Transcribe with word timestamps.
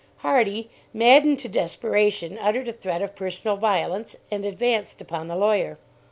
Hardy, 0.25 0.71
maddened 0.95 1.37
to 1.41 1.47
desperation, 1.47 2.35
uttered 2.39 2.67
a 2.67 2.73
threat 2.73 3.03
of 3.03 3.15
personal 3.15 3.55
violence, 3.55 4.15
and 4.31 4.47
advanced 4.47 4.99
upon 4.99 5.27
the 5.27 5.35
lawyer. 5.35 5.77